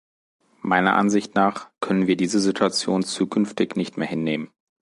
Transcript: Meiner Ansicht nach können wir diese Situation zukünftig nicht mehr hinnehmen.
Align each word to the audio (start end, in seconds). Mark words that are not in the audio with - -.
Meiner 0.63 0.95
Ansicht 0.95 1.35
nach 1.35 1.69
können 1.79 2.07
wir 2.07 2.17
diese 2.17 2.39
Situation 2.39 3.03
zukünftig 3.03 3.75
nicht 3.75 3.97
mehr 3.97 4.07
hinnehmen. 4.07 4.49